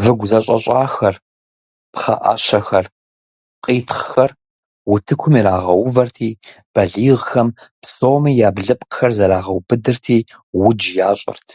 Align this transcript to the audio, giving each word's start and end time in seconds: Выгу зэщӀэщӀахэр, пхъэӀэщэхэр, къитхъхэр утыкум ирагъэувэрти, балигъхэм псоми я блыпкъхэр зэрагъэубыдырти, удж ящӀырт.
Выгу 0.00 0.26
зэщӀэщӀахэр, 0.30 1.16
пхъэӀэщэхэр, 1.92 2.86
къитхъхэр 3.64 4.30
утыкум 4.92 5.34
ирагъэувэрти, 5.38 6.30
балигъхэм 6.74 7.48
псоми 7.82 8.32
я 8.48 8.48
блыпкъхэр 8.56 9.12
зэрагъэубыдырти, 9.18 10.18
удж 10.64 10.84
ящӀырт. 11.08 11.48